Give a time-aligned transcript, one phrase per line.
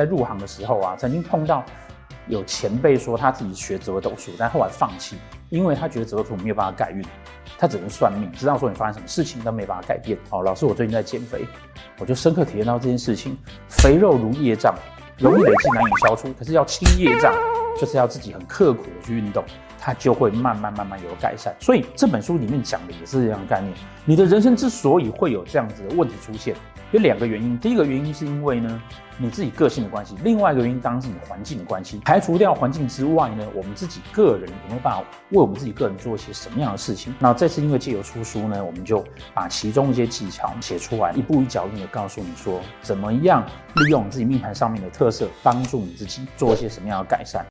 [0.00, 1.62] 在入行的时候啊，曾经碰到
[2.26, 5.18] 有前辈说他自己学紫微斗数，但后来放弃，
[5.50, 7.04] 因为他觉得紫微斗数没有办法改运，
[7.58, 10.16] 他只能算命，知道说你发生什么事情，但没办法改变。
[10.30, 11.46] 哦，老师，我最近在减肥，
[11.98, 13.36] 我就深刻体验到这件事情，
[13.68, 14.74] 肥肉如业障，
[15.18, 17.34] 容易累积难以消除，可是要清业障，
[17.78, 19.44] 就是要自己很刻苦的去运动。
[19.82, 23.72] 它就会慢慢慢慢有改善，所以这本书里面讲的也是这样的概念。
[24.04, 26.54] 你的人生之所以会有这样子的问题出现，
[26.92, 27.58] 有两个原因。
[27.58, 28.82] 第一个原因是因为呢，
[29.18, 32.00] 你自己个性的关系；另外一个原因当然是你环境的关系。
[32.04, 37.14] 排除掉环境之外呢，我们自己个人有没有办法为我们自己个人做一些什么样的事情？
[37.18, 47.30] 那这次因为借由出书呢，我们就把其中一些技巧写出来，一步一脚印的告诉你说，怎么样利用自己命盘上面的特色，帮助你自己做一些什么样的改善。